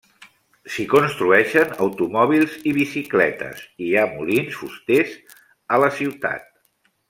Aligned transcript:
S'hi 0.75 0.85
construeixen 0.93 1.75
automòbils 1.87 2.57
i 2.71 2.73
bicicletes, 2.79 3.61
i 3.85 3.91
hi 3.91 3.93
ha 4.05 4.09
molins 4.17 4.59
fusters 4.65 5.15
a 5.77 5.81
la 5.85 5.93
ciutat. 6.03 6.51